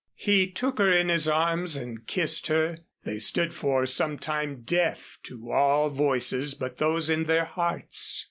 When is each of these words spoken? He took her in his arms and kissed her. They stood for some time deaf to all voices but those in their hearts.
He 0.17 0.49
took 0.49 0.79
her 0.79 0.91
in 0.91 1.09
his 1.09 1.27
arms 1.27 1.75
and 1.75 2.07
kissed 2.07 2.47
her. 2.47 2.79
They 3.03 3.19
stood 3.19 3.53
for 3.53 3.85
some 3.85 4.17
time 4.17 4.63
deaf 4.65 5.19
to 5.25 5.51
all 5.51 5.91
voices 5.91 6.55
but 6.55 6.77
those 6.77 7.07
in 7.07 7.25
their 7.25 7.45
hearts. 7.45 8.19